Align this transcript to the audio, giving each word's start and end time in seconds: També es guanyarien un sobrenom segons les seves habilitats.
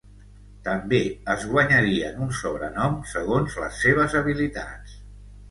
També 0.67 1.01
es 1.33 1.45
guanyarien 1.51 2.23
un 2.29 2.33
sobrenom 2.39 2.97
segons 3.13 3.59
les 3.67 3.79
seves 3.85 4.19
habilitats. 4.23 4.99